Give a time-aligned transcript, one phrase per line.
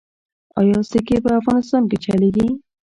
[0.59, 2.47] آیا سکې په افغانستان کې چلیږي؟